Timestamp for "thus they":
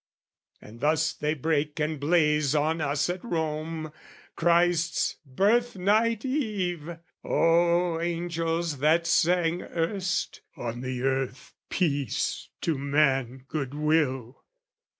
0.79-1.35